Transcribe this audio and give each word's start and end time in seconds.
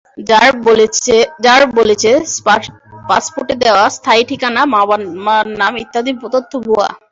RAB 0.29 0.55
বলছে, 1.77 2.09
পাসপোর্টে 3.09 3.55
দেওয়া 3.63 3.83
স্থায়ী 3.97 4.23
ঠিকানা, 4.29 4.61
মা-বাবার 4.73 5.01
নাম 5.59 5.73
ইত্যাদি 5.83 6.11
তথ্য 6.33 6.51
ভুয়া। 6.65 6.87